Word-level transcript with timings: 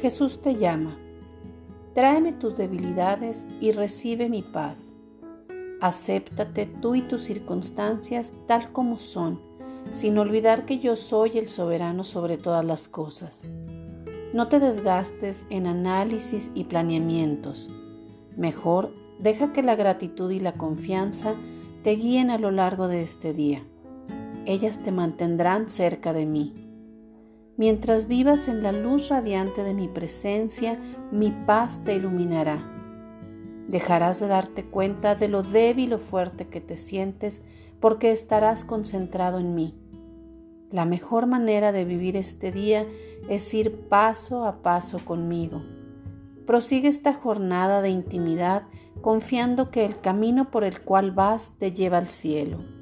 Jesús 0.00 0.40
te 0.40 0.54
llama. 0.54 0.96
Tráeme 1.92 2.32
tus 2.32 2.56
debilidades 2.56 3.46
y 3.60 3.72
recibe 3.72 4.28
mi 4.28 4.42
paz. 4.42 4.94
Acéptate 5.80 6.66
tú 6.66 6.94
y 6.94 7.02
tus 7.02 7.24
circunstancias 7.24 8.32
tal 8.46 8.72
como 8.72 8.98
son, 8.98 9.40
sin 9.90 10.16
olvidar 10.18 10.66
que 10.66 10.78
yo 10.78 10.94
soy 10.94 11.38
el 11.38 11.48
soberano 11.48 12.04
sobre 12.04 12.38
todas 12.38 12.64
las 12.64 12.86
cosas. 12.86 13.42
No 14.32 14.46
te 14.46 14.60
desgastes 14.60 15.46
en 15.50 15.66
análisis 15.66 16.52
y 16.54 16.64
planeamientos. 16.64 17.68
Mejor 18.36 18.94
deja 19.18 19.52
que 19.52 19.64
la 19.64 19.74
gratitud 19.74 20.30
y 20.30 20.38
la 20.38 20.52
confianza 20.52 21.34
te 21.82 21.96
guíen 21.96 22.30
a 22.30 22.38
lo 22.38 22.52
largo 22.52 22.86
de 22.86 23.02
este 23.02 23.32
día. 23.32 23.66
Ellas 24.46 24.80
te 24.80 24.92
mantendrán 24.92 25.68
cerca 25.68 26.12
de 26.12 26.24
mí. 26.24 26.67
Mientras 27.58 28.06
vivas 28.06 28.46
en 28.46 28.62
la 28.62 28.70
luz 28.70 29.08
radiante 29.08 29.64
de 29.64 29.74
mi 29.74 29.88
presencia, 29.88 30.80
mi 31.10 31.32
paz 31.32 31.82
te 31.82 31.92
iluminará. 31.92 32.62
Dejarás 33.66 34.20
de 34.20 34.28
darte 34.28 34.64
cuenta 34.64 35.16
de 35.16 35.26
lo 35.26 35.42
débil 35.42 35.92
o 35.92 35.98
fuerte 35.98 36.46
que 36.46 36.60
te 36.60 36.76
sientes 36.76 37.42
porque 37.80 38.12
estarás 38.12 38.64
concentrado 38.64 39.40
en 39.40 39.56
mí. 39.56 39.74
La 40.70 40.84
mejor 40.84 41.26
manera 41.26 41.72
de 41.72 41.84
vivir 41.84 42.16
este 42.16 42.52
día 42.52 42.86
es 43.28 43.52
ir 43.54 43.88
paso 43.88 44.44
a 44.44 44.62
paso 44.62 45.00
conmigo. 45.04 45.60
Prosigue 46.46 46.86
esta 46.86 47.12
jornada 47.12 47.82
de 47.82 47.90
intimidad 47.90 48.68
confiando 49.00 49.72
que 49.72 49.84
el 49.84 50.00
camino 50.00 50.52
por 50.52 50.62
el 50.62 50.80
cual 50.80 51.10
vas 51.10 51.54
te 51.58 51.72
lleva 51.72 51.98
al 51.98 52.06
cielo. 52.06 52.77